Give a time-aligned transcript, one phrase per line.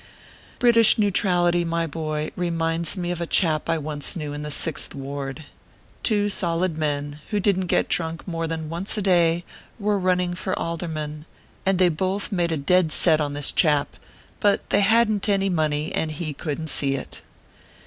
[0.57, 4.95] British neutrality, my boy; reminds me of a chap I orico knew in the Sixth
[4.95, 5.43] Ward.
[6.01, 9.43] Two solid men, who didn t get drunk more than once a day,
[9.77, 11.27] were running for alderman,
[11.67, 13.95] and they both made a dead set on this chap;
[14.39, 17.21] but they hadn t any money, and he couldn t see it.